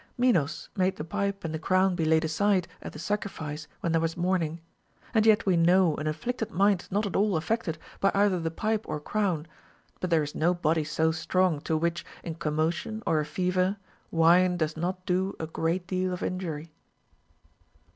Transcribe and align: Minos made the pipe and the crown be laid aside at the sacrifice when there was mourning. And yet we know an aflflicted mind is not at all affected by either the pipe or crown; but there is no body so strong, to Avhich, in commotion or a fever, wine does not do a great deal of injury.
Minos 0.17 0.67
made 0.75 0.95
the 0.95 1.03
pipe 1.03 1.43
and 1.43 1.53
the 1.53 1.59
crown 1.59 1.93
be 1.95 2.05
laid 2.05 2.25
aside 2.25 2.67
at 2.81 2.91
the 2.91 2.97
sacrifice 2.97 3.67
when 3.81 3.91
there 3.91 4.01
was 4.01 4.17
mourning. 4.17 4.59
And 5.13 5.27
yet 5.27 5.45
we 5.45 5.55
know 5.55 5.95
an 5.97 6.07
aflflicted 6.07 6.49
mind 6.49 6.81
is 6.81 6.91
not 6.91 7.05
at 7.05 7.15
all 7.15 7.35
affected 7.37 7.77
by 7.99 8.09
either 8.15 8.39
the 8.39 8.49
pipe 8.49 8.85
or 8.89 8.99
crown; 8.99 9.45
but 9.99 10.09
there 10.09 10.23
is 10.23 10.33
no 10.33 10.55
body 10.55 10.83
so 10.85 11.11
strong, 11.11 11.61
to 11.65 11.79
Avhich, 11.79 12.03
in 12.23 12.33
commotion 12.33 13.03
or 13.05 13.19
a 13.19 13.25
fever, 13.25 13.77
wine 14.09 14.57
does 14.57 14.75
not 14.75 15.05
do 15.05 15.35
a 15.39 15.45
great 15.45 15.85
deal 15.85 16.11
of 16.13 16.23
injury. 16.23 16.71